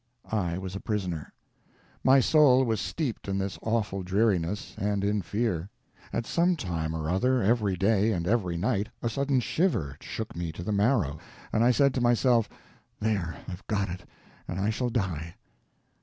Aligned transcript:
I 0.31 0.57
was 0.57 0.75
a 0.75 0.79
prisoner. 0.79 1.31
My 2.03 2.19
soul 2.19 2.63
was 2.63 2.81
steeped 2.81 3.27
in 3.27 3.37
this 3.37 3.59
awful 3.61 4.01
dreariness—and 4.01 5.03
in 5.03 5.21
fear. 5.21 5.69
At 6.11 6.25
some 6.25 6.55
time 6.55 6.95
or 6.95 7.07
other 7.07 7.43
every 7.43 7.75
day 7.77 8.11
and 8.11 8.25
every 8.27 8.57
night 8.57 8.89
a 9.03 9.09
sudden 9.11 9.39
shiver 9.41 9.97
shook 10.01 10.35
me 10.35 10.51
to 10.53 10.63
the 10.63 10.71
marrow, 10.71 11.19
and 11.53 11.63
I 11.63 11.69
said 11.69 11.93
to 11.93 12.01
myself, 12.01 12.49
"There, 12.99 13.37
I've 13.47 13.67
got 13.67 13.89
it! 13.89 14.03
and 14.47 14.59
I 14.59 14.71
shall 14.71 14.89
die." 14.89 15.35